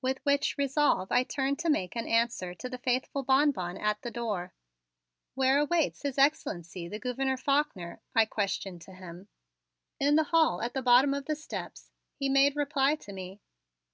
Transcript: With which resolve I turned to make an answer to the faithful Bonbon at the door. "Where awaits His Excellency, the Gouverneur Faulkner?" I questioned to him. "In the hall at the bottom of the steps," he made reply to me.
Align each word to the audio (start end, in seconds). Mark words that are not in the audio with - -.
With 0.00 0.20
which 0.24 0.56
resolve 0.56 1.12
I 1.12 1.24
turned 1.24 1.58
to 1.58 1.68
make 1.68 1.94
an 1.94 2.08
answer 2.08 2.54
to 2.54 2.70
the 2.70 2.78
faithful 2.78 3.22
Bonbon 3.22 3.76
at 3.76 4.00
the 4.00 4.10
door. 4.10 4.54
"Where 5.34 5.58
awaits 5.58 6.00
His 6.04 6.16
Excellency, 6.16 6.88
the 6.88 6.98
Gouverneur 6.98 7.36
Faulkner?" 7.36 8.00
I 8.14 8.24
questioned 8.24 8.80
to 8.80 8.92
him. 8.94 9.28
"In 10.00 10.16
the 10.16 10.24
hall 10.32 10.62
at 10.62 10.72
the 10.72 10.80
bottom 10.80 11.12
of 11.12 11.26
the 11.26 11.36
steps," 11.36 11.90
he 12.14 12.30
made 12.30 12.56
reply 12.56 12.94
to 12.94 13.12
me. 13.12 13.42